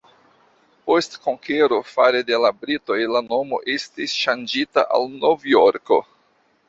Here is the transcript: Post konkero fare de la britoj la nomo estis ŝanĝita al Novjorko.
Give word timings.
Post 0.87 1.17
konkero 1.25 1.77
fare 1.89 2.21
de 2.29 2.39
la 2.45 2.51
britoj 2.63 2.97
la 3.17 3.21
nomo 3.29 3.61
estis 3.75 4.17
ŝanĝita 4.23 4.87
al 4.99 5.07
Novjorko. 5.21 6.01